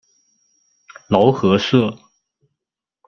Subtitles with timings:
[1.09, 1.95] 劳合社。